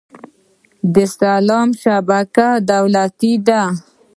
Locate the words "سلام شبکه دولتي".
1.17-3.33